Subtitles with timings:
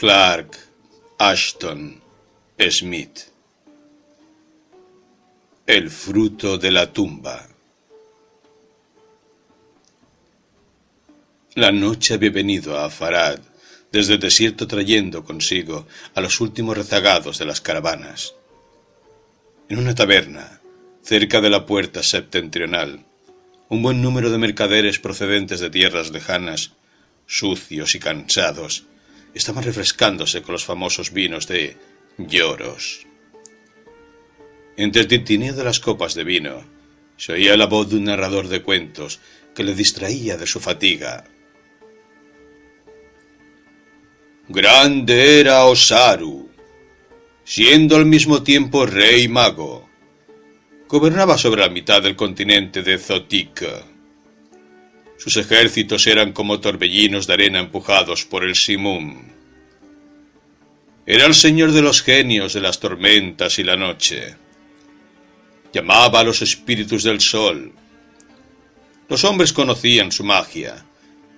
[0.00, 0.56] Clark
[1.18, 2.00] Ashton
[2.70, 3.20] Smith
[5.66, 7.46] El fruto de la tumba
[11.54, 13.40] La noche había venido a Farad
[13.92, 18.34] desde el desierto trayendo consigo a los últimos rezagados de las caravanas.
[19.68, 20.62] En una taberna,
[21.02, 23.04] cerca de la puerta septentrional,
[23.68, 26.72] un buen número de mercaderes procedentes de tierras lejanas,
[27.26, 28.86] sucios y cansados,
[29.34, 31.76] estaban refrescándose con los famosos vinos de
[32.18, 33.06] lloros.
[34.76, 36.64] Entre el tintineo de las copas de vino,
[37.16, 39.20] se oía la voz de un narrador de cuentos
[39.54, 41.24] que le distraía de su fatiga.
[44.48, 46.50] Grande era Osaru,
[47.44, 49.88] siendo al mismo tiempo rey mago.
[50.88, 53.84] Gobernaba sobre la mitad del continente de Zotica
[55.20, 59.22] sus ejércitos eran como torbellinos de arena empujados por el Simum.
[61.04, 64.34] Era el señor de los genios de las tormentas y la noche.
[65.74, 67.70] Llamaba a los espíritus del sol.
[69.10, 70.86] Los hombres conocían su magia,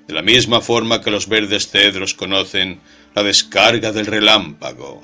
[0.07, 2.79] de la misma forma que los verdes cedros conocen
[3.17, 5.03] la descarga del relámpago.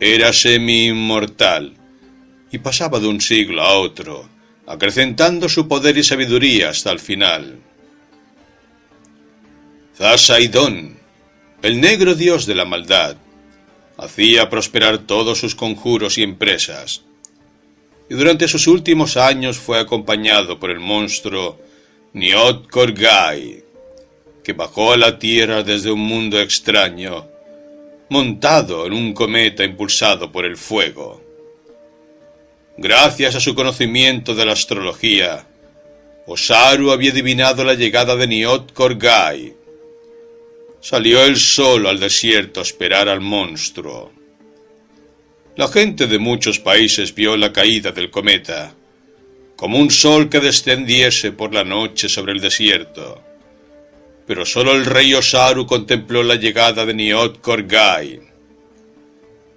[0.00, 1.74] Era semi-inmortal
[2.50, 4.30] y pasaba de un siglo a otro,
[4.68, 7.58] acrecentando su poder y sabiduría hasta el final.
[9.96, 10.98] Zasaidón,
[11.62, 13.16] el negro dios de la maldad,
[13.96, 17.02] hacía prosperar todos sus conjuros y empresas,
[18.10, 21.58] y durante sus últimos años fue acompañado por el monstruo
[22.12, 23.64] Niot Korgai,
[24.44, 27.26] que bajó a la tierra desde un mundo extraño,
[28.10, 31.27] montado en un cometa impulsado por el fuego.
[32.80, 35.44] Gracias a su conocimiento de la astrología,
[36.26, 39.52] Osaru había adivinado la llegada de Niot Korgai.
[40.80, 44.12] Salió él solo al desierto a esperar al monstruo.
[45.56, 48.72] La gente de muchos países vio la caída del cometa,
[49.56, 53.20] como un sol que descendiese por la noche sobre el desierto.
[54.24, 58.27] Pero solo el rey Osaru contempló la llegada de Niot Korgai.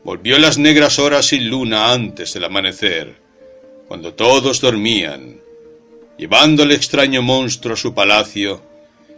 [0.03, 3.17] Volvió las negras horas sin luna antes del amanecer,
[3.87, 5.39] cuando todos dormían,
[6.17, 8.61] llevando el extraño monstruo a su palacio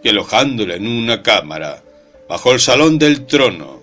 [0.04, 1.84] y alojándole en una cámara
[2.28, 3.82] bajo el salón del trono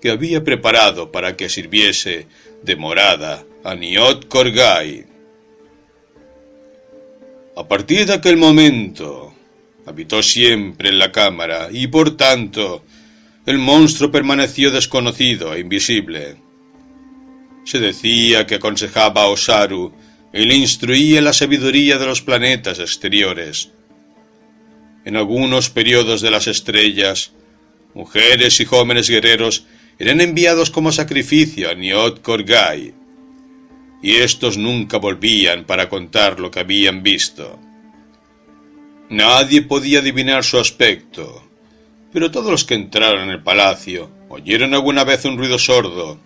[0.00, 2.28] que había preparado para que sirviese
[2.62, 5.06] de morada a Niot Korgai.
[7.56, 9.34] A partir de aquel momento,
[9.86, 12.84] habitó siempre en la cámara y por tanto
[13.48, 16.36] el monstruo permaneció desconocido e invisible.
[17.64, 19.90] Se decía que aconsejaba a Osaru
[20.34, 23.70] y le instruía la sabiduría de los planetas exteriores.
[25.06, 27.32] En algunos periodos de las estrellas,
[27.94, 29.64] mujeres y jóvenes guerreros
[29.98, 32.92] eran enviados como sacrificio a Niot Korgai,
[34.02, 37.58] y estos nunca volvían para contar lo que habían visto.
[39.08, 41.47] Nadie podía adivinar su aspecto,
[42.12, 46.18] pero todos los que entraron en el palacio oyeron alguna vez un ruido sordo,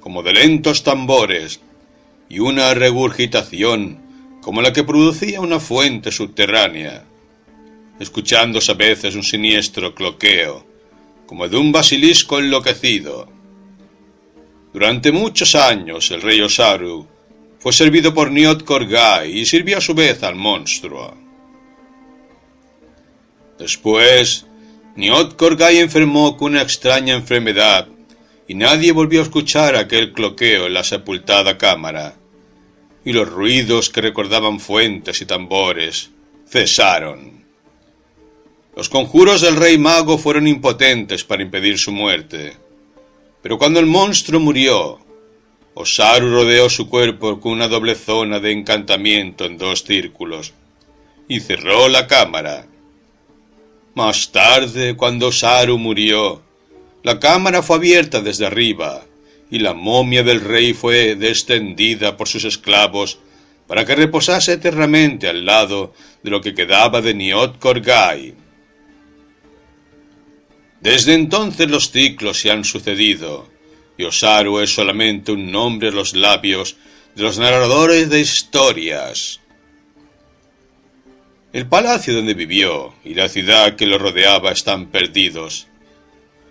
[0.00, 1.60] como de lentos tambores,
[2.28, 3.98] y una regurgitación
[4.40, 7.04] como la que producía una fuente subterránea,
[7.98, 10.64] escuchándose a veces un siniestro cloqueo,
[11.26, 13.28] como de un basilisco enloquecido.
[14.72, 17.06] Durante muchos años el rey Osaru
[17.58, 21.14] fue servido por Niot Korgai y sirvió a su vez al monstruo.
[23.58, 24.46] Después,
[25.00, 27.88] Niot Korgai enfermó con una extraña enfermedad
[28.46, 32.16] y nadie volvió a escuchar aquel cloqueo en la sepultada cámara,
[33.02, 36.10] y los ruidos que recordaban fuentes y tambores
[36.46, 37.46] cesaron.
[38.76, 42.58] Los conjuros del rey mago fueron impotentes para impedir su muerte,
[43.40, 44.98] pero cuando el monstruo murió,
[45.72, 50.52] Osaru rodeó su cuerpo con una doble zona de encantamiento en dos círculos
[51.26, 52.66] y cerró la cámara
[53.94, 56.42] más tarde, cuando Saru murió,
[57.02, 59.04] la cámara fue abierta desde arriba
[59.50, 63.18] y la momia del rey fue descendida por sus esclavos
[63.66, 65.92] para que reposase eternamente al lado
[66.22, 68.34] de lo que quedaba de Niot Korgai.
[70.80, 73.48] Desde entonces los ciclos se han sucedido,
[73.98, 76.76] y Osaru es solamente un nombre en los labios
[77.14, 79.39] de los narradores de historias.
[81.52, 85.66] El palacio donde vivió y la ciudad que lo rodeaba están perdidos.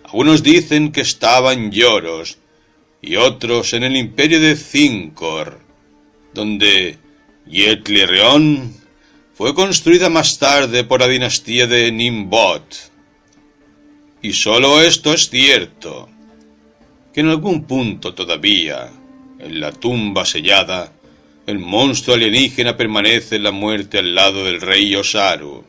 [0.03, 2.37] Algunos dicen que estaba en Lloros
[3.01, 5.61] y otros en el imperio de Cincor,
[6.33, 6.97] donde
[7.47, 8.75] Yetlirion
[9.33, 12.91] fue construida más tarde por la dinastía de Nimbot.
[14.21, 16.09] Y sólo esto es cierto,
[17.13, 18.89] que en algún punto todavía,
[19.39, 20.91] en la tumba sellada,
[21.49, 25.63] el monstruo alienígena permanece en la muerte al lado del rey Osaru.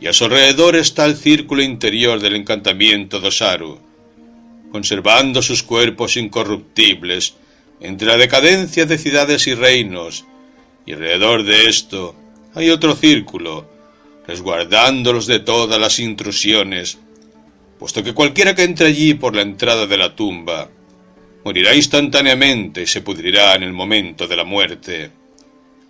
[0.00, 3.80] Y a su alrededor está el círculo interior del encantamiento de Osaru,
[4.70, 7.34] conservando sus cuerpos incorruptibles
[7.80, 10.26] entre la decadencia de ciudades y reinos,
[10.86, 12.14] y alrededor de esto
[12.54, 13.68] hay otro círculo,
[14.28, 16.98] resguardándolos de todas las intrusiones,
[17.80, 20.70] puesto que cualquiera que entre allí por la entrada de la tumba
[21.44, 25.10] morirá instantáneamente y se pudrirá en el momento de la muerte,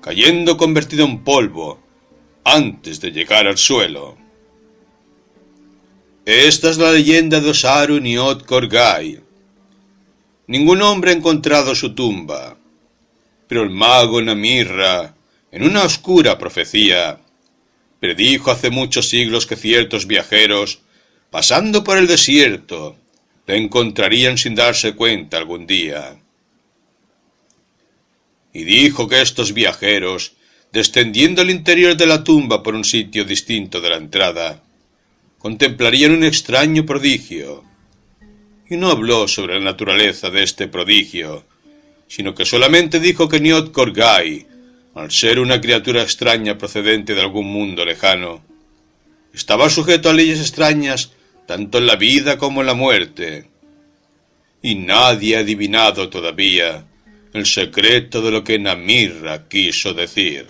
[0.01, 1.81] cayendo convertido en polvo
[2.45, 4.17] antes de llegar al suelo.
[6.25, 9.21] Esta es la leyenda de Osaru Niot Korgai.
[10.47, 12.57] Ningún hombre ha encontrado su tumba,
[13.49, 15.15] pero el mago Namirra,
[15.51, 17.21] en una oscura profecía,
[18.01, 20.81] predijo hace muchos siglos que ciertos viajeros,
[21.31, 22.97] pasando por el desierto,
[23.47, 26.17] la encontrarían sin darse cuenta algún día.
[28.53, 30.35] Y dijo que estos viajeros,
[30.73, 34.63] descendiendo al interior de la tumba por un sitio distinto de la entrada,
[35.39, 37.65] contemplarían un extraño prodigio.
[38.69, 41.45] Y no habló sobre la naturaleza de este prodigio,
[42.07, 44.47] sino que solamente dijo que Niot Korgai,
[44.95, 48.45] al ser una criatura extraña procedente de algún mundo lejano,
[49.35, 51.13] estaba sujeto a leyes extrañas
[51.47, 53.49] tanto en la vida como en la muerte.
[54.63, 56.87] Y nadie ha adivinado todavía
[57.33, 60.47] el secreto de lo que Namirra quiso decir.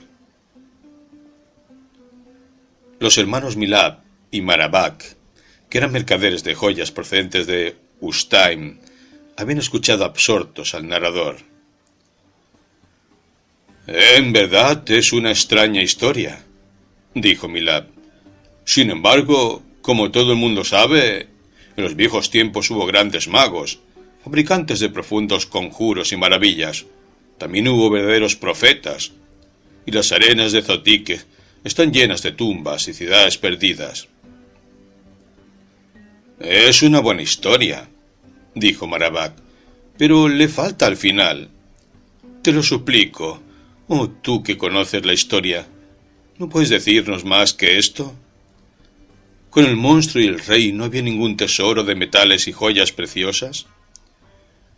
[2.99, 4.01] Los hermanos Milab
[4.31, 5.17] y Marabak,
[5.69, 8.79] que eran mercaderes de joyas procedentes de Ustaim,
[9.37, 11.39] habían escuchado absortos al narrador.
[13.87, 16.45] En verdad es una extraña historia,
[17.15, 17.87] dijo Milab.
[18.65, 21.29] Sin embargo, como todo el mundo sabe,
[21.77, 23.81] en los viejos tiempos hubo grandes magos,
[24.25, 26.87] fabricantes de profundos conjuros y maravillas.
[27.39, 29.13] También hubo verdaderos profetas.
[29.85, 31.21] Y las arenas de Zotique
[31.65, 34.09] están llenas de tumbas y ciudades perdidas.
[36.39, 37.89] Es una buena historia,
[38.55, 39.35] dijo Marabac,
[39.99, 41.51] pero le falta al final.
[42.43, 43.41] Te lo suplico,
[43.89, 45.67] oh tú que conoces la historia,
[46.39, 48.15] ¿no puedes decirnos más que esto?
[49.53, 53.67] Con el monstruo y el rey no había ningún tesoro de metales y joyas preciosas.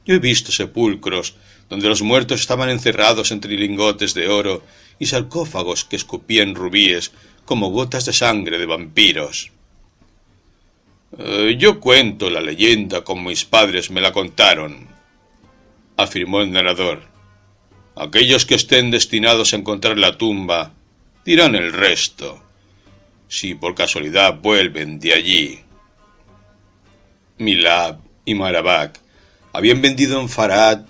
[0.04, 1.36] Yo he visto sepulcros
[1.70, 4.64] donde los muertos estaban encerrados entre lingotes de oro
[4.98, 7.12] y sarcófagos que escupían rubíes
[7.44, 9.52] como gotas de sangre de vampiros.
[11.18, 14.88] Eh, yo cuento la leyenda como mis padres me la contaron,
[15.96, 17.04] afirmó el narrador.
[17.94, 20.74] Aquellos que estén destinados a encontrar la tumba
[21.24, 22.43] dirán el resto
[23.28, 25.60] si por casualidad vuelven de allí.
[27.38, 29.00] Milab y Marabak
[29.52, 30.86] habían vendido en Farad,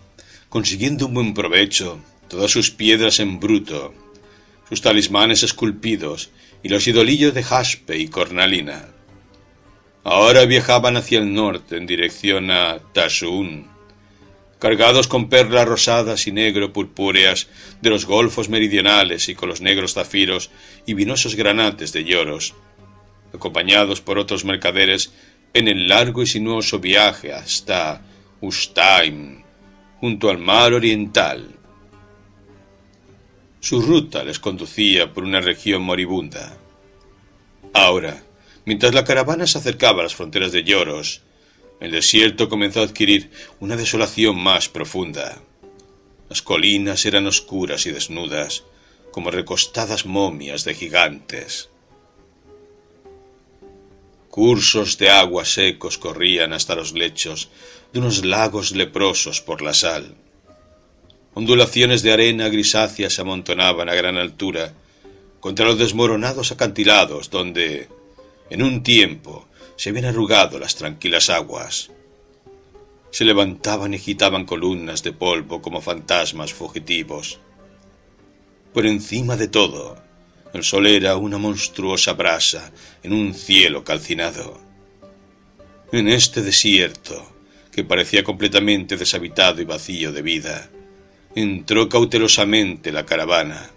[0.48, 3.94] consiguiendo un buen provecho, todas sus piedras en bruto,
[4.69, 6.31] sus talismanes esculpidos
[6.62, 8.88] y los idolillos de jaspe y cornalina.
[10.02, 13.74] Ahora viajaban hacia el norte en dirección a Tashun,
[14.64, 17.49] cargados con perlas rosadas y negro purpúreas
[17.82, 20.50] de los golfos meridionales y con los negros zafiros
[20.86, 22.55] y vinosos granates de lloros,
[23.34, 25.12] acompañados por otros mercaderes
[25.53, 28.00] en el largo y sinuoso viaje hasta
[28.41, 29.43] Ustaim,
[30.00, 31.46] junto al mar oriental.
[33.60, 36.56] Su ruta les conducía por una región moribunda.
[37.74, 38.22] Ahora,
[38.65, 41.20] mientras la caravana se acercaba a las fronteras de Lloros,
[41.84, 45.41] el desierto comenzó a adquirir una desolación más profunda.
[46.29, 48.64] Las colinas eran oscuras y desnudas,
[49.10, 51.69] como recostadas momias de gigantes.
[54.31, 57.50] Cursos de agua secos corrían hasta los lechos
[57.93, 60.17] de unos lagos leprosos por la sal.
[61.34, 64.72] Ondulaciones de arena grisácea se amontonaban a gran altura
[65.38, 67.88] contra los desmoronados acantilados donde,
[68.50, 71.90] en un tiempo, se habían arrugado las tranquilas aguas.
[73.10, 77.38] Se levantaban y agitaban columnas de polvo como fantasmas fugitivos.
[78.72, 79.96] Por encima de todo,
[80.52, 84.60] el sol era una monstruosa brasa en un cielo calcinado.
[85.93, 87.32] En este desierto,
[87.70, 90.70] que parecía completamente deshabitado y vacío de vida,
[91.34, 93.70] entró cautelosamente la caravana.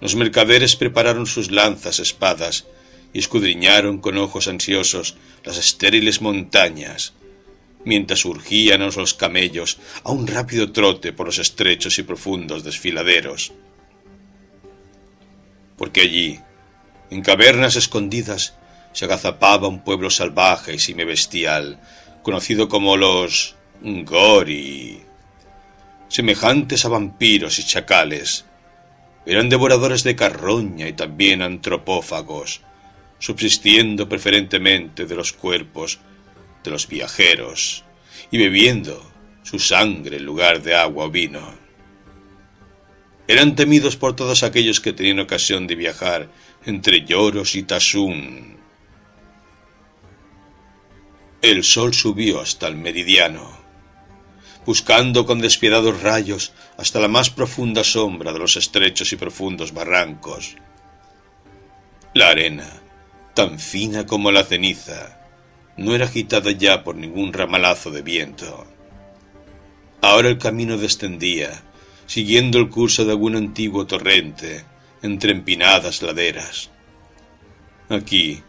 [0.00, 2.66] Los mercaderes prepararon sus lanzas, espadas
[3.12, 7.14] y escudriñaron con ojos ansiosos las estériles montañas,
[7.84, 13.52] mientras urgían los camellos a un rápido trote por los estrechos y profundos desfiladeros.
[15.76, 16.40] Porque allí,
[17.10, 18.54] en cavernas escondidas,
[18.92, 21.80] se agazapaba un pueblo salvaje y sime bestial,
[22.22, 25.00] conocido como los Gori,
[26.08, 28.44] semejantes a vampiros y chacales.
[29.24, 32.62] Eran devoradores de carroña y también antropófagos,
[33.20, 36.00] subsistiendo preferentemente de los cuerpos
[36.64, 37.84] de los viajeros
[38.30, 39.10] y bebiendo
[39.42, 41.54] su sangre en lugar de agua o vino.
[43.28, 46.28] Eran temidos por todos aquellos que tenían ocasión de viajar
[46.64, 48.58] entre Lloros y Tasún.
[51.40, 53.50] El sol subió hasta el meridiano,
[54.66, 60.56] buscando con despiadados rayos hasta la más profunda sombra de los estrechos y profundos barrancos.
[62.14, 62.82] La arena,
[63.34, 65.20] tan fina como la ceniza,
[65.76, 68.66] no era agitada ya por ningún ramalazo de viento.
[70.02, 71.62] Ahora el camino descendía,
[72.06, 74.64] siguiendo el curso de algún antiguo torrente,
[75.02, 76.70] entre empinadas laderas.
[77.88, 78.42] Aquí,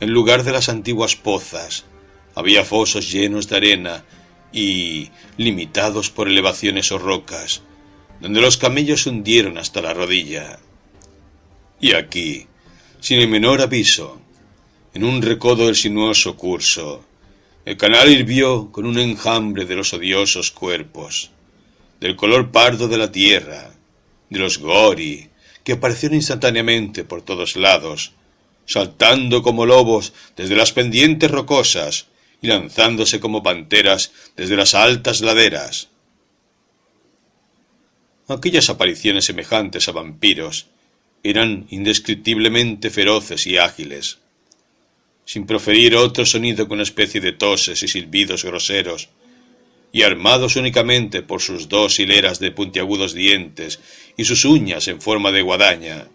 [0.00, 1.84] en lugar de las antiguas pozas,
[2.34, 4.04] había fosos llenos de arena
[4.52, 7.62] y limitados por elevaciones o rocas,
[8.20, 10.58] donde los camellos hundieron hasta la rodilla.
[11.80, 12.46] Y aquí,
[13.04, 14.18] sin el menor aviso,
[14.94, 17.04] en un recodo del sinuoso curso,
[17.66, 21.30] el canal hirvió con un enjambre de los odiosos cuerpos,
[22.00, 23.74] del color pardo de la tierra,
[24.30, 25.28] de los gori,
[25.62, 28.12] que aparecieron instantáneamente por todos lados,
[28.64, 32.06] saltando como lobos desde las pendientes rocosas
[32.40, 35.90] y lanzándose como panteras desde las altas laderas.
[38.28, 40.68] Aquellas apariciones semejantes a vampiros
[41.24, 44.18] eran indescriptiblemente feroces y ágiles.
[45.24, 49.08] Sin proferir otro sonido que una especie de toses y silbidos groseros,
[49.90, 53.80] y armados únicamente por sus dos hileras de puntiagudos dientes
[54.16, 56.08] y sus uñas en forma de guadaña,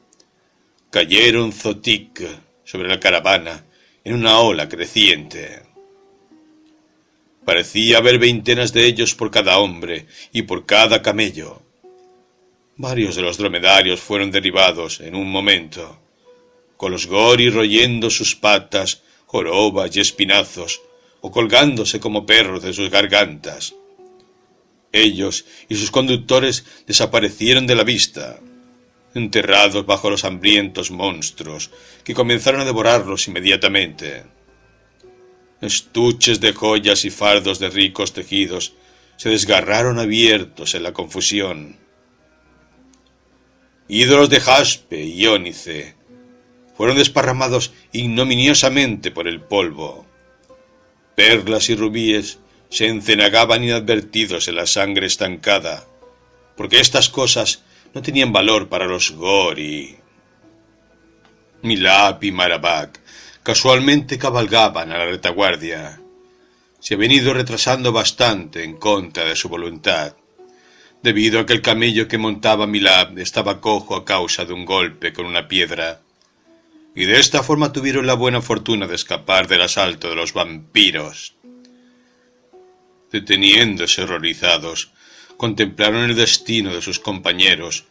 [0.91, 2.21] cayeron zotic
[2.65, 3.65] sobre la caravana
[4.03, 5.63] en una ola creciente.
[7.45, 11.63] Parecía haber veintenas de ellos por cada hombre y por cada camello.
[12.81, 15.99] Varios de los dromedarios fueron derribados en un momento,
[16.77, 20.81] con los gori royendo sus patas, jorobas y espinazos,
[21.19, 23.75] o colgándose como perros de sus gargantas.
[24.93, 28.39] Ellos y sus conductores desaparecieron de la vista,
[29.13, 31.71] enterrados bajo los hambrientos monstruos,
[32.05, 34.23] que comenzaron a devorarlos inmediatamente.
[35.59, 38.71] Estuches de joyas y fardos de ricos tejidos
[39.17, 41.88] se desgarraron abiertos en la confusión.
[43.91, 45.95] Ídolos de jaspe y ónice
[46.77, 50.05] fueron desparramados ignominiosamente por el polvo.
[51.15, 52.37] Perlas y rubíes
[52.69, 55.87] se encenagaban inadvertidos en la sangre estancada,
[56.55, 57.63] porque estas cosas
[57.95, 59.97] no tenían valor para los Gori.
[61.63, 62.99] Milap y Marabak
[63.41, 65.99] casualmente cabalgaban a la retaguardia.
[66.79, 70.15] Se ha venido retrasando bastante en contra de su voluntad,
[71.01, 75.13] debido a que el camello que montaba Milab estaba cojo a causa de un golpe
[75.13, 76.01] con una piedra,
[76.95, 81.35] y de esta forma tuvieron la buena fortuna de escapar del asalto de los vampiros.
[83.11, 84.91] Deteniéndose horrorizados,
[85.37, 87.85] contemplaron el destino de sus compañeros,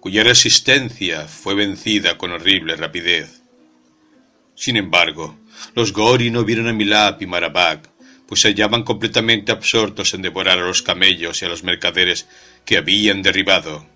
[0.00, 3.42] cuya resistencia fue vencida con horrible rapidez.
[4.54, 5.38] Sin embargo,
[5.74, 7.90] los Gori no vieron a Milap y Marabak,
[8.26, 12.26] pues se hallaban completamente absortos en devorar a los camellos y a los mercaderes
[12.64, 13.86] que habían derribado,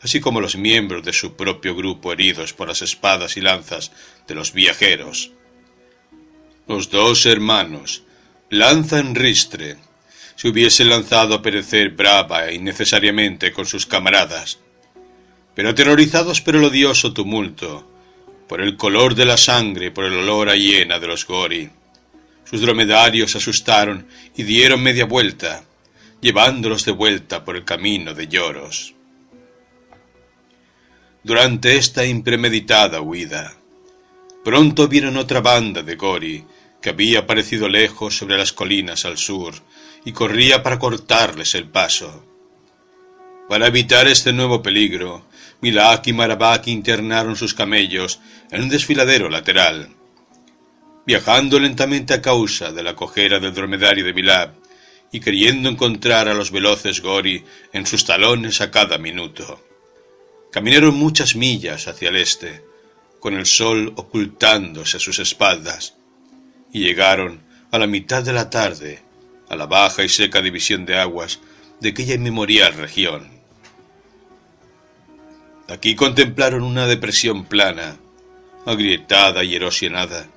[0.00, 3.92] así como los miembros de su propio grupo heridos por las espadas y lanzas
[4.26, 5.32] de los viajeros.
[6.68, 8.02] Los dos hermanos,
[8.50, 9.76] lanza en ristre,
[10.36, 14.58] se hubiesen lanzado a perecer brava e innecesariamente con sus camaradas,
[15.54, 17.90] pero aterrorizados por el odioso tumulto,
[18.46, 21.70] por el color de la sangre, por el olor a hiena de los gori.
[22.44, 25.64] Sus dromedarios asustaron y dieron media vuelta,
[26.26, 28.96] llevándolos de vuelta por el camino de lloros.
[31.22, 33.54] Durante esta impremeditada huida,
[34.44, 36.44] pronto vieron otra banda de gori
[36.82, 39.54] que había aparecido lejos sobre las colinas al sur
[40.04, 42.24] y corría para cortarles el paso.
[43.48, 45.26] Para evitar este nuevo peligro,
[45.60, 48.18] Milak y Marabak internaron sus camellos
[48.50, 49.90] en un desfiladero lateral.
[51.06, 54.65] Viajando lentamente a causa de la cojera del dromedario de Milab
[55.16, 57.42] y queriendo encontrar a los veloces Gori
[57.72, 59.64] en sus talones a cada minuto.
[60.52, 62.62] Caminaron muchas millas hacia el este,
[63.18, 65.94] con el sol ocultándose a sus espaldas,
[66.70, 69.00] y llegaron a la mitad de la tarde
[69.48, 71.40] a la baja y seca división de aguas
[71.80, 73.26] de aquella inmemorial región.
[75.66, 77.96] Aquí contemplaron una depresión plana,
[78.66, 80.28] agrietada y erosionada,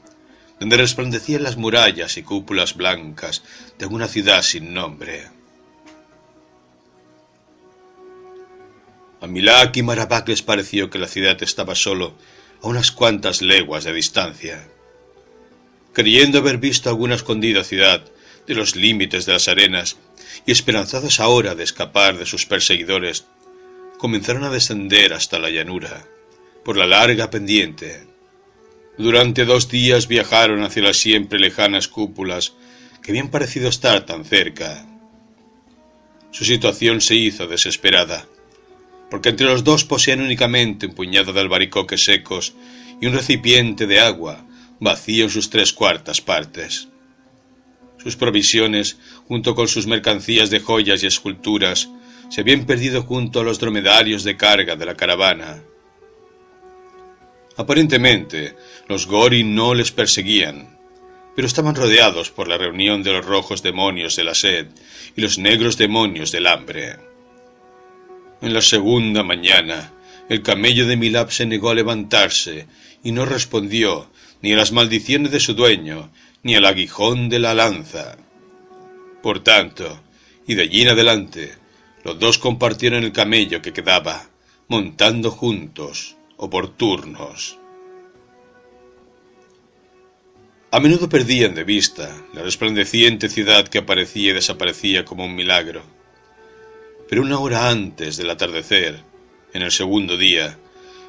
[0.60, 3.44] donde resplandecían las murallas y cúpulas blancas
[3.78, 5.28] de una ciudad sin nombre.
[9.22, 12.14] A Milak y Marabak les pareció que la ciudad estaba solo
[12.62, 14.68] a unas cuantas leguas de distancia.
[15.94, 18.04] Creyendo haber visto alguna escondida ciudad
[18.48, 19.98] de los límites de las arenas
[20.46, 23.26] y esperanzados ahora de escapar de sus perseguidores,
[23.98, 26.06] comenzaron a descender hasta la llanura,
[26.64, 28.09] por la larga pendiente.
[29.00, 32.54] Durante dos días viajaron hacia las siempre lejanas cúpulas
[33.02, 34.86] que habían parecido estar tan cerca.
[36.32, 38.28] Su situación se hizo desesperada
[39.10, 42.54] porque entre los dos poseían únicamente un puñado de albaricoques secos
[43.02, 44.46] y un recipiente de agua
[44.80, 46.90] vacío en sus tres cuartas partes.
[47.98, 51.90] Sus provisiones, junto con sus mercancías de joyas y esculturas,
[52.30, 55.64] se habían perdido junto a los dromedarios de carga de la caravana.
[57.60, 58.56] Aparentemente,
[58.88, 60.78] los Gori no les perseguían,
[61.36, 64.68] pero estaban rodeados por la reunión de los rojos demonios de la sed
[65.18, 66.96] y los negros demonios del hambre.
[68.42, 69.92] En la segunda mañana,
[70.30, 72.66] el camello de Milab se negó a levantarse
[73.04, 74.10] y no respondió
[74.42, 76.14] ni a las maldiciones de su dueño,
[76.44, 78.16] ni al aguijón de la lanza.
[79.22, 80.02] Por tanto,
[80.48, 81.56] y de allí en adelante,
[82.06, 84.30] los dos compartieron el camello que quedaba,
[84.70, 87.60] montando juntos o por turnos.
[90.72, 95.84] A menudo perdían de vista la resplandeciente ciudad que aparecía y desaparecía como un milagro
[97.10, 99.04] pero una hora antes del atardecer,
[99.54, 100.60] en el segundo día,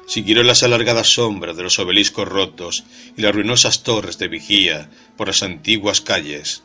[0.07, 2.83] siguieron las alargadas sombras de los obeliscos rotos
[3.15, 6.63] y las ruinosas torres de vigía por las antiguas calles.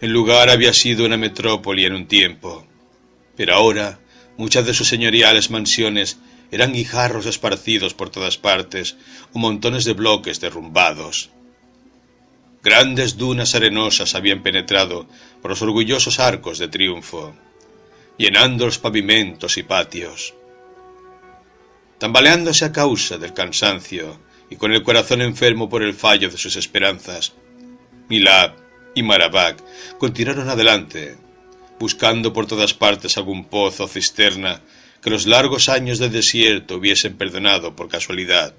[0.00, 2.66] El lugar había sido una metrópoli en un tiempo,
[3.36, 4.00] pero ahora
[4.36, 6.18] muchas de sus señoriales mansiones
[6.50, 8.96] eran guijarros esparcidos por todas partes
[9.32, 11.30] o montones de bloques derrumbados.
[12.62, 15.06] Grandes dunas arenosas habían penetrado
[15.42, 17.34] por los orgullosos arcos de triunfo
[18.18, 20.34] llenando los pavimentos y patios.
[21.98, 26.56] Tambaleándose a causa del cansancio y con el corazón enfermo por el fallo de sus
[26.56, 27.34] esperanzas,
[28.08, 28.54] Milab
[28.94, 29.62] y Marabak
[29.98, 31.16] continuaron adelante,
[31.78, 34.62] buscando por todas partes algún pozo o cisterna
[35.02, 38.54] que los largos años de desierto hubiesen perdonado por casualidad.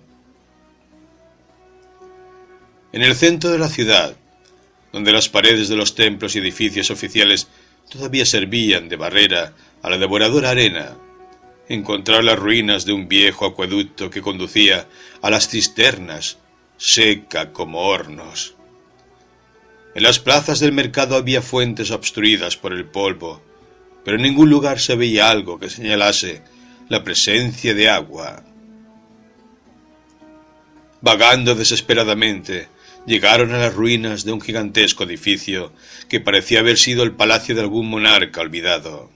[2.94, 4.16] En el centro de la ciudad,
[4.92, 7.48] donde las paredes de los templos y edificios oficiales
[7.90, 10.98] todavía servían de barrera a la devoradora arena.
[11.70, 14.88] Encontrar las ruinas de un viejo acueducto que conducía
[15.22, 16.38] a las cisternas,
[16.78, 18.56] seca como hornos.
[19.96, 23.42] En las plazas del mercado había fuentes obstruidas por el polvo,
[24.08, 26.42] pero en ningún lugar se veía algo que señalase
[26.88, 28.42] la presencia de agua.
[31.02, 32.70] Vagando desesperadamente,
[33.06, 35.74] llegaron a las ruinas de un gigantesco edificio
[36.08, 39.12] que parecía haber sido el palacio de algún monarca olvidado.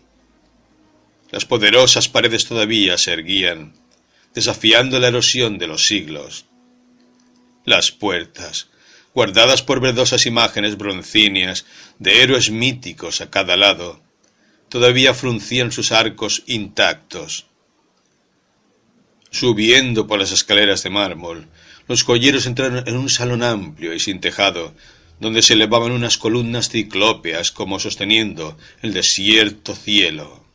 [1.31, 3.75] Las poderosas paredes todavía se erguían,
[4.35, 6.47] desafiando la erosión de los siglos.
[7.63, 8.67] Las puertas,
[9.15, 11.65] guardadas por verdosas imágenes broncíneas
[11.97, 14.01] de héroes míticos a cada lado,
[14.71, 17.45] todavía fruncían sus arcos intactos.
[19.29, 21.49] Subiendo por las escaleras de mármol,
[21.89, 24.73] los joyeros entraron en un salón amplio y sin tejado,
[25.19, 30.45] donde se elevaban unas columnas ciclópeas como sosteniendo el desierto cielo.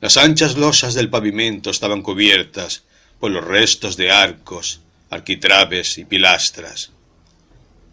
[0.00, 2.82] Las anchas losas del pavimento estaban cubiertas
[3.20, 6.90] por los restos de arcos, arquitraves y pilastras.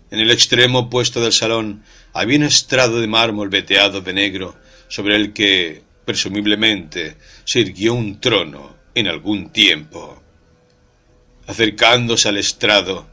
[0.10, 4.56] En el extremo opuesto del salón había un estrado de mármol veteado de negro
[4.88, 10.22] sobre el que, presumiblemente, se irguió un trono en algún tiempo.
[11.48, 13.08] Acercándose al estrado,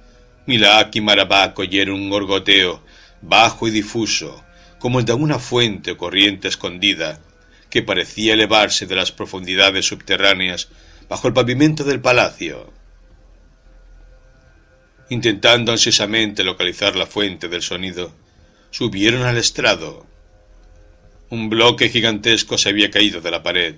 [0.46, 2.82] Milak y Marabak oyeron un gorgoteo
[3.22, 4.44] bajo y difuso,
[4.78, 7.20] como el de una fuente o corriente escondida,
[7.70, 10.68] que parecía elevarse de las profundidades subterráneas
[11.08, 12.72] bajo el pavimento del palacio.
[15.08, 18.12] Intentando ansiosamente localizar la fuente del sonido,
[18.70, 20.06] subieron al estrado.
[21.28, 23.76] Un bloque gigantesco se había caído de la pared,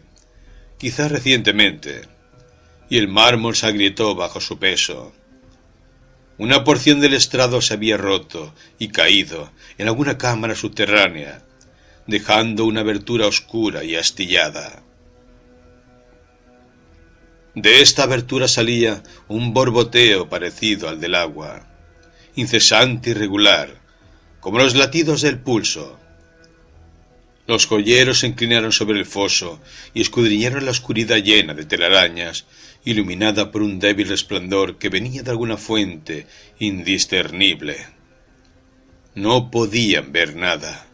[0.78, 2.02] quizás recientemente,
[2.88, 5.12] y el mármol se agrietó bajo su peso.
[6.38, 11.42] Una porción del estrado se había roto y caído en alguna cámara subterránea,
[12.06, 14.82] dejando una abertura oscura y astillada.
[17.54, 21.66] De esta abertura salía un borboteo parecido al del agua,
[22.34, 23.81] incesante y regular,
[24.42, 25.96] como los latidos del pulso.
[27.46, 29.60] Los joyeros se inclinaron sobre el foso
[29.94, 32.44] y escudriñaron la oscuridad llena de telarañas,
[32.84, 36.26] iluminada por un débil resplandor que venía de alguna fuente
[36.58, 37.86] indiscernible.
[39.14, 40.88] No podían ver nada.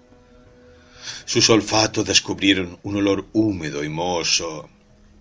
[1.25, 4.69] Sus olfatos descubrieron un olor húmedo y mohoso,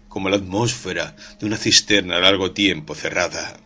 [0.09, 3.57] como la atmósfera de una cisterna largo tiempo cerrada.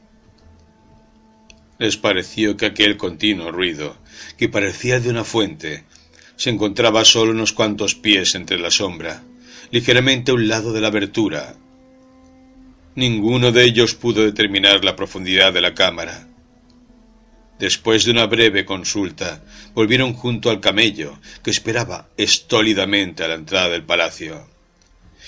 [1.81, 3.97] Les pareció que aquel continuo ruido,
[4.37, 5.83] que parecía de una fuente,
[6.35, 9.23] se encontraba solo unos cuantos pies entre la sombra,
[9.71, 11.55] ligeramente a un lado de la abertura.
[12.93, 16.27] Ninguno de ellos pudo determinar la profundidad de la cámara.
[17.57, 23.69] Después de una breve consulta, volvieron junto al camello, que esperaba estólidamente a la entrada
[23.69, 24.47] del palacio.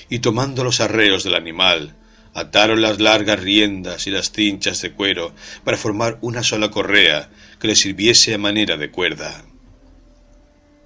[0.07, 1.95] Y tomando los arreos del animal,
[2.33, 7.67] ataron las largas riendas y las cinchas de cuero para formar una sola correa que
[7.67, 9.45] le sirviese a manera de cuerda.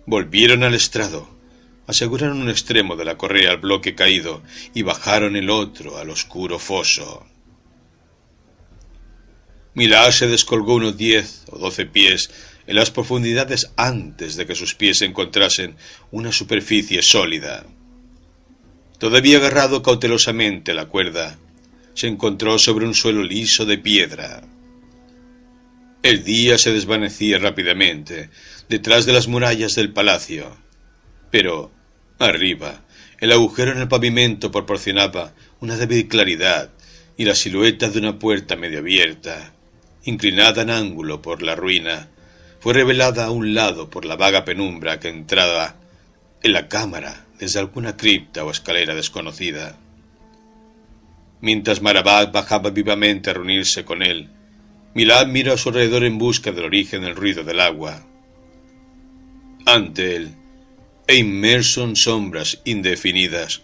[0.06, 1.30] Volvieron al estrado,
[1.88, 6.60] aseguraron un extremo de la correa al bloque caído y bajaron el otro al oscuro
[6.60, 7.26] foso.
[9.74, 12.32] Milá se descolgó unos diez o doce pies
[12.66, 15.76] en las profundidades antes de que sus pies encontrasen
[16.12, 17.66] una superficie sólida.
[18.98, 21.38] Todavía agarrado cautelosamente la cuerda,
[21.94, 24.42] se encontró sobre un suelo liso de piedra.
[26.02, 28.32] El día se desvanecía rápidamente,
[28.70, 30.58] detrás de las murallas del palacio.
[31.30, 31.72] Pero,
[32.18, 32.82] arriba,
[33.20, 36.72] el agujero en el pavimento proporcionaba una débil claridad
[37.18, 39.54] y la silueta de una puerta medio abierta,
[40.06, 42.10] inclinada en ángulo por la ruina,
[42.60, 45.76] fue revelada a un lado por la vaga penumbra que entraba
[46.42, 49.78] en la cámara desde alguna cripta o escalera desconocida.
[51.42, 54.30] Mientras Marabat bajaba vivamente a reunirse con él,
[54.94, 58.04] Milad miró a su alrededor en busca del origen del ruido del agua.
[59.66, 60.32] Ante él,
[61.06, 63.62] e inmerso en sombras indefinidas,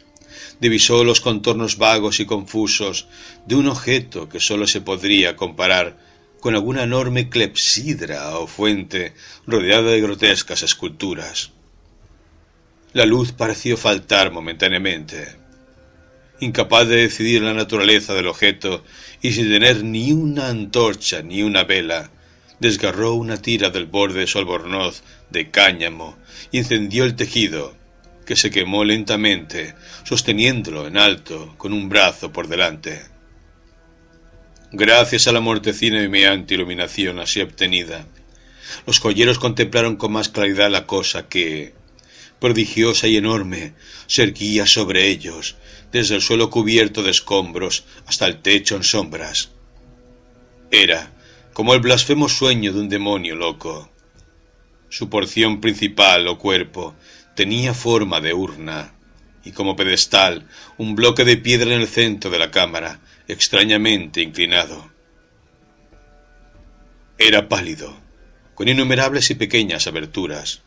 [0.59, 3.07] divisó los contornos vagos y confusos
[3.47, 5.97] de un objeto que sólo se podría comparar
[6.39, 9.13] con alguna enorme clepsidra o fuente
[9.47, 11.53] rodeada de grotescas esculturas.
[12.93, 15.36] La luz pareció faltar momentáneamente.
[16.39, 18.84] Incapaz de decidir la naturaleza del objeto
[19.19, 22.12] y sin tener ni una antorcha ni una vela,
[22.60, 25.01] desgarró una tira del borde de su albornoz
[25.32, 26.15] de cáñamo
[26.51, 27.75] y encendió el tejido,
[28.27, 33.01] que se quemó lentamente, sosteniéndolo en alto con un brazo por delante.
[34.71, 38.06] Gracias a la mortecina y meante iluminación así obtenida,
[38.86, 41.73] los joyeros contemplaron con más claridad la cosa que,
[42.43, 43.71] prodigiosa y enorme,
[44.06, 45.56] se erguía sobre ellos,
[45.93, 49.51] desde el suelo cubierto de escombros hasta el techo en sombras.
[50.69, 51.13] Era,
[51.53, 53.89] como el blasfemo sueño de un demonio loco.
[54.89, 56.95] Su porción principal o cuerpo
[57.34, 58.93] tenía forma de urna,
[59.45, 60.45] y como pedestal
[60.77, 64.91] un bloque de piedra en el centro de la cámara, extrañamente inclinado.
[67.17, 67.95] Era pálido,
[68.53, 70.62] con innumerables y pequeñas aberturas.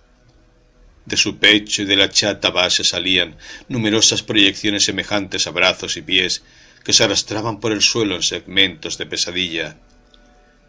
[1.07, 3.37] De su pecho y de la chata base salían
[3.69, 6.43] numerosas proyecciones semejantes a brazos y pies
[6.85, 9.77] que se arrastraban por el suelo en segmentos de pesadilla,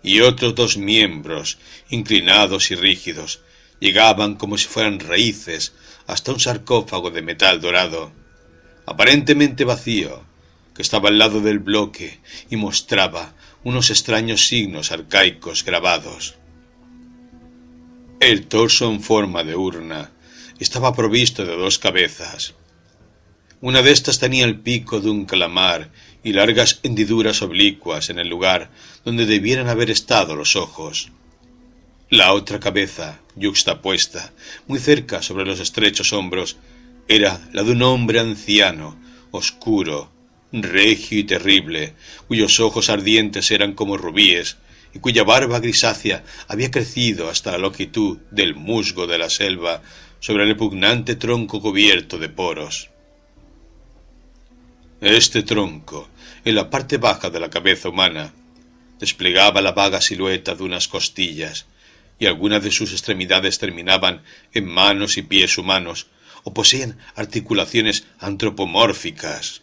[0.03, 1.57] y otros dos miembros,
[1.89, 3.41] inclinados y rígidos,
[3.79, 5.73] llegaban como si fueran raíces
[6.05, 8.11] hasta un sarcófago de metal dorado,
[8.85, 10.23] aparentemente vacío,
[10.73, 12.19] que estaba al lado del bloque
[12.49, 16.35] y mostraba unos extraños signos arcaicos grabados.
[18.19, 20.11] El torso en forma de urna
[20.63, 22.53] estaba provisto de dos cabezas.
[23.61, 25.91] Una de estas tenía el pico de un calamar
[26.23, 28.69] y largas hendiduras oblicuas en el lugar
[29.03, 31.11] donde debieran haber estado los ojos.
[32.09, 34.31] La otra cabeza, yuxtapuesta,
[34.67, 36.57] muy cerca sobre los estrechos hombros,
[37.07, 38.97] era la de un hombre anciano,
[39.31, 40.11] oscuro,
[40.51, 41.95] regio y terrible,
[42.27, 44.57] cuyos ojos ardientes eran como rubíes,
[44.93, 49.81] y cuya barba grisácea había crecido hasta la longitud del musgo de la selva
[50.19, 52.89] sobre el repugnante tronco cubierto de poros.
[54.99, 56.09] Este tronco,
[56.43, 58.33] en la parte baja de la cabeza humana,
[58.99, 61.67] desplegaba la vaga silueta de unas costillas,
[62.19, 66.07] y algunas de sus extremidades terminaban en manos y pies humanos,
[66.43, 69.61] o poseían articulaciones antropomórficas.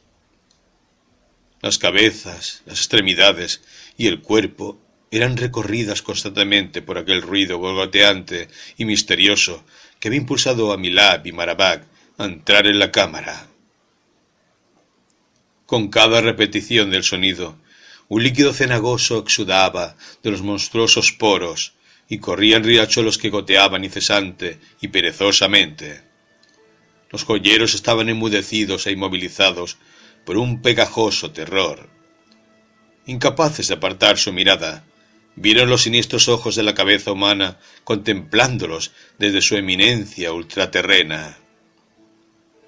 [1.63, 3.63] Las cabezas, las extremidades
[3.97, 4.79] y el cuerpo
[5.11, 9.65] eran recorridas constantemente por aquel ruido gorgoteante y misterioso
[10.05, 11.87] que había impulsado a Milab y Marabak
[12.19, 13.47] a entrar en la cámara.
[15.65, 17.57] Con cada repetición del sonido,
[18.09, 21.73] un líquido cenagoso exudaba de los monstruosos poros
[22.07, 26.03] y corrían riachuelos que goteaban incesante y perezosamente.
[27.09, 29.79] Los joyeros estaban enmudecidos e inmovilizados
[30.27, 31.89] por un pegajoso terror.
[33.07, 34.85] Incapaces de apartar su mirada,
[35.37, 41.39] vieron los siniestros ojos de la cabeza humana contemplándolos desde su eminencia ultraterrena.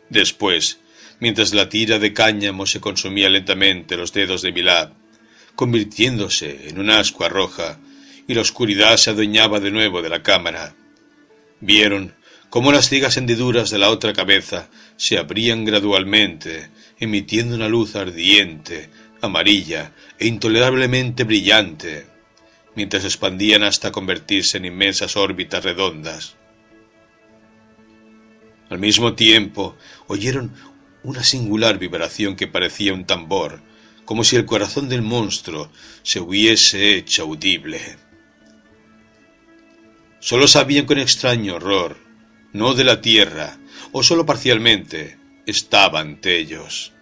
[0.08, 0.78] Después,
[1.20, 4.92] mientras la tira de cáñamo se consumía lentamente los dedos de Milad,
[5.54, 7.78] convirtiéndose en una ascua roja,
[8.28, 10.74] y la oscuridad se adueñaba de nuevo de la cámara,
[11.60, 12.14] vieron
[12.50, 18.90] cómo las ciegas hendiduras de la otra cabeza se abrían gradualmente, emitiendo una luz ardiente,
[19.20, 22.15] amarilla e intolerablemente brillante,
[22.76, 26.36] mientras se expandían hasta convertirse en inmensas órbitas redondas.
[28.68, 30.52] Al mismo tiempo oyeron
[31.02, 33.62] una singular vibración que parecía un tambor,
[34.04, 35.70] como si el corazón del monstruo
[36.02, 37.80] se hubiese hecho audible.
[40.20, 41.96] Solo sabían con extraño horror,
[42.52, 43.58] no de la tierra,
[43.92, 46.92] o solo parcialmente, estaba ante ellos.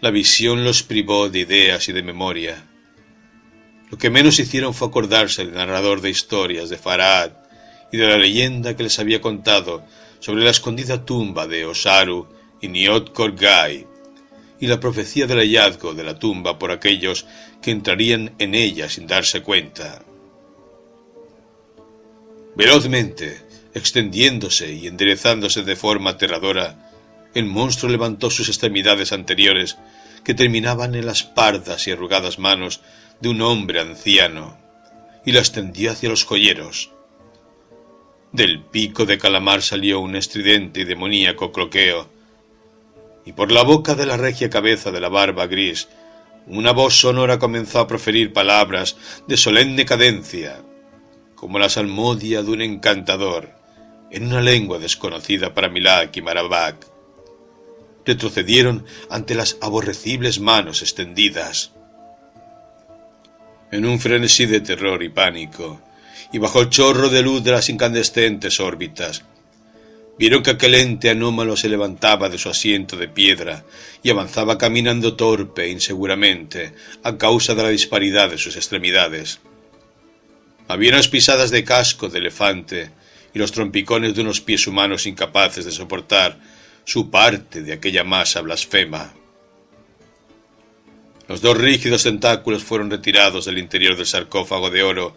[0.00, 2.66] La visión los privó de ideas y de memoria.
[3.90, 7.32] Lo que menos hicieron fue acordarse del narrador de historias de Farad
[7.92, 9.84] y de la leyenda que les había contado
[10.20, 12.26] sobre la escondida tumba de Osaru
[12.60, 13.86] y Niot Korgai,
[14.58, 17.26] y la profecía del hallazgo de la tumba por aquellos
[17.60, 20.02] que entrarían en ella sin darse cuenta.
[22.56, 23.42] Velozmente,
[23.74, 26.90] extendiéndose y enderezándose de forma aterradora,
[27.34, 29.76] el monstruo levantó sus extremidades anteriores,
[30.24, 32.80] que terminaban en las pardas y arrugadas manos
[33.20, 34.58] de un hombre anciano
[35.24, 36.90] y la extendió hacia los joyeros.
[38.32, 42.08] Del pico de calamar salió un estridente y demoníaco cloqueo,
[43.24, 45.88] y por la boca de la regia cabeza de la barba gris,
[46.46, 48.96] una voz sonora comenzó a proferir palabras
[49.26, 50.60] de solemne cadencia,
[51.34, 53.50] como la salmodia de un encantador,
[54.10, 56.86] en una lengua desconocida para Milak y Marabak.
[58.04, 61.72] Retrocedieron ante las aborrecibles manos extendidas
[63.74, 65.80] en un frenesí de terror y pánico,
[66.32, 69.24] y bajo el chorro de luz de las incandescentes órbitas,
[70.16, 73.64] vieron que aquel ente anómalo se levantaba de su asiento de piedra
[74.00, 79.40] y avanzaba caminando torpe e inseguramente a causa de la disparidad de sus extremidades.
[80.68, 82.90] Había unas pisadas de casco de elefante
[83.34, 86.38] y los trompicones de unos pies humanos incapaces de soportar
[86.84, 89.12] su parte de aquella masa blasfema.
[91.26, 95.16] Los dos rígidos tentáculos fueron retirados del interior del sarcófago de oro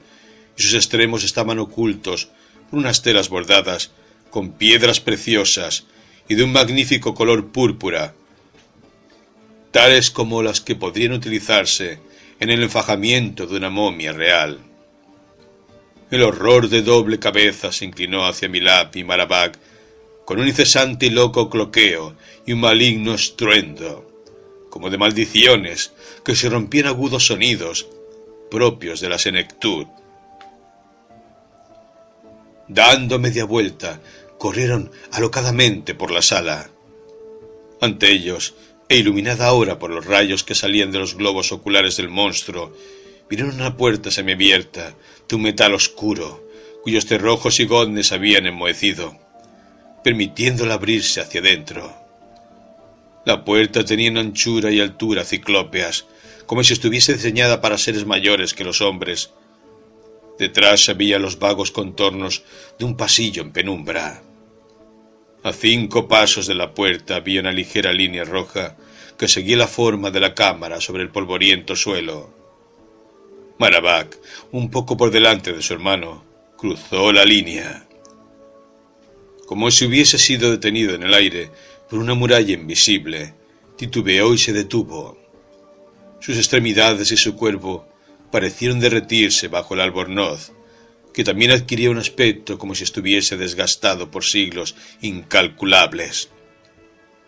[0.58, 2.30] y sus extremos estaban ocultos
[2.70, 3.92] por unas telas bordadas
[4.30, 5.86] con piedras preciosas
[6.30, 8.14] y de un magnífico color púrpura,
[9.72, 12.00] tales como las que podrían utilizarse
[12.40, 14.60] en el enfajamiento de una momia real.
[16.10, 19.60] El horror de doble cabeza se inclinó hacia Milap y Marabak
[20.26, 22.16] con un incesante y loco cloqueo
[22.46, 24.08] y un maligno estruendo
[24.70, 25.92] como de maldiciones,
[26.28, 27.88] que se rompían agudos sonidos
[28.52, 29.88] propios de la senectud.
[32.68, 34.02] Dando media vuelta,
[34.38, 36.70] corrieron alocadamente por la sala.
[37.80, 38.56] Ante ellos,
[38.90, 42.74] e iluminada ahora por los rayos que salían de los globos oculares del monstruo,
[43.30, 44.96] vieron una puerta semiabierta
[45.30, 46.46] de un metal oscuro,
[46.84, 49.18] cuyos cerrojos y goznes habían enmohecido,
[50.04, 51.96] permitiéndola abrirse hacia adentro.
[53.24, 56.06] La puerta tenía una anchura y altura ciclópeas,
[56.48, 59.32] como si estuviese diseñada para seres mayores que los hombres.
[60.40, 62.44] Detrás había los vagos contornos
[62.80, 64.24] de un pasillo en penumbra.
[65.44, 68.76] A cinco pasos de la puerta había una ligera línea roja
[69.18, 72.34] que seguía la forma de la cámara sobre el polvoriento suelo.
[73.60, 74.18] Marabak,
[74.52, 76.24] un poco por delante de su hermano,
[76.58, 77.88] cruzó la línea.
[79.48, 81.50] Como si hubiese sido detenido en el aire,
[81.90, 83.34] por una muralla invisible,
[83.76, 85.18] titubeó y se detuvo.
[86.28, 87.88] Sus extremidades y su cuerpo
[88.34, 90.52] parecieron derretirse bajo el albornoz,
[91.14, 96.30] que también adquiría un aspecto como si estuviese desgastado por siglos incalculables.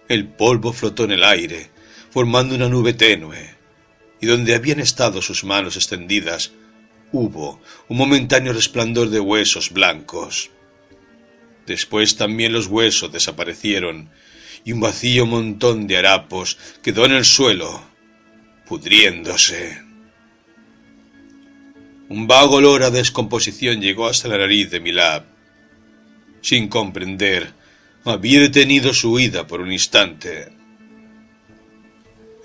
[0.09, 1.69] El polvo flotó en el aire,
[2.09, 3.55] formando una nube tenue,
[4.19, 6.51] y donde habían estado sus manos extendidas,
[7.13, 10.51] hubo un momentáneo resplandor de huesos blancos.
[11.65, 14.09] Después también los huesos desaparecieron
[14.65, 17.88] y un vacío montón de harapos quedó en el suelo,
[18.69, 19.81] pudriéndose.
[22.07, 25.23] Un vago olor a descomposición llegó hasta la nariz de Milab.
[26.41, 27.53] Sin comprender,
[28.05, 30.53] había detenido su huida por un instante.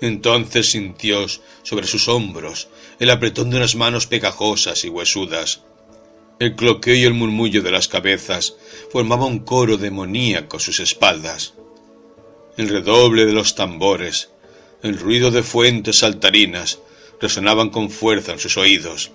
[0.01, 1.27] Entonces sintió
[1.61, 5.61] sobre sus hombros el apretón de unas manos pegajosas y huesudas.
[6.39, 8.55] El cloqueo y el murmullo de las cabezas
[8.91, 11.53] formaba un coro demoníaco a sus espaldas.
[12.57, 14.29] El redoble de los tambores,
[14.85, 16.77] el ruido de fuentes saltarinas
[17.19, 19.11] resonaban con fuerza en sus oídos.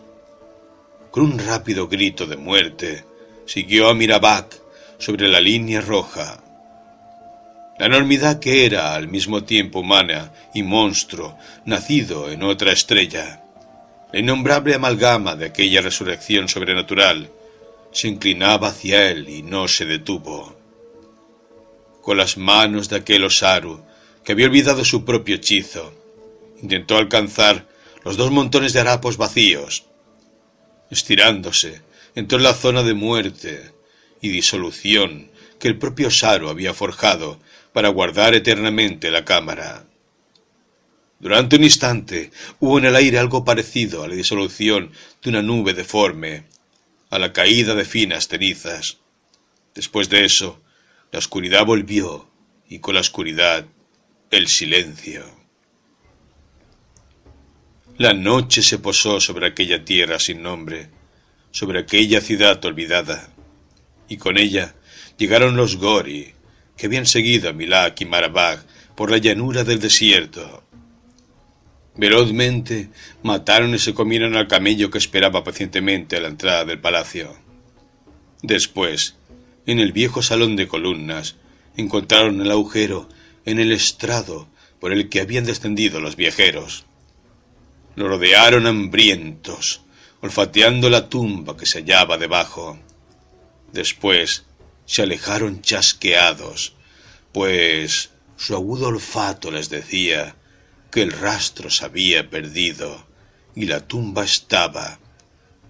[1.13, 3.05] Con un rápido grito de muerte,
[3.47, 4.61] siguió a Mirabac
[4.99, 6.43] sobre la línea roja.
[7.79, 13.45] La enormidad que era al mismo tiempo humana y monstruo, nacido en otra estrella.
[14.13, 17.31] La innombrable amalgama de aquella resurrección sobrenatural
[17.93, 20.53] se inclinaba hacia él y no se detuvo.
[22.03, 23.85] Con las manos de aquel Osaru,
[24.25, 25.95] que había olvidado su propio hechizo,
[26.63, 27.69] intentó alcanzar
[28.05, 29.87] los dos montones de harapos vacíos.
[30.91, 31.83] Estirándose,
[32.15, 33.73] entró en la zona de muerte
[34.21, 37.39] y disolución que el propio Saro había forjado
[37.73, 39.87] para guardar eternamente la cámara.
[41.21, 42.31] Durante un instante
[42.61, 44.91] hubo en el aire algo parecido a la disolución
[45.23, 46.45] de una nube deforme,
[47.11, 48.99] a la caída de finas cenizas.
[49.75, 50.61] Después de eso,
[51.13, 52.29] la oscuridad volvió
[52.69, 53.67] y con la oscuridad
[54.31, 55.25] el silencio.
[57.99, 60.89] La noche se posó sobre aquella tierra sin nombre,
[61.51, 63.29] sobre aquella ciudad olvidada,
[64.09, 64.77] y con ella
[65.19, 66.33] llegaron los Gori,
[66.77, 68.65] que habían seguido a Milak y Marabag
[68.95, 70.63] por la llanura del desierto.
[71.97, 72.89] Velozmente
[73.25, 77.37] mataron y se comieron al camello que esperaba pacientemente a la entrada del palacio.
[78.43, 79.17] Después,
[79.67, 81.35] en el viejo salón de columnas,
[81.77, 83.09] encontraron el agujero
[83.45, 84.49] en el estrado
[84.81, 86.85] por el que habían descendido los viajeros.
[87.97, 89.83] Lo rodearon hambrientos,
[90.21, 92.79] olfateando la tumba que se hallaba debajo.
[93.73, 94.45] Después
[94.87, 96.75] se alejaron chasqueados,
[97.33, 100.37] pues su agudo olfato les decía
[100.91, 103.07] que el rastro se había perdido
[103.55, 104.99] y la tumba estaba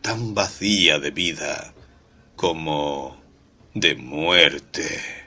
[0.01, 1.75] tan vacía de vida
[2.37, 3.21] como
[3.75, 5.20] de muerte.